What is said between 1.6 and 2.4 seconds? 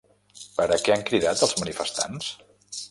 manifestants?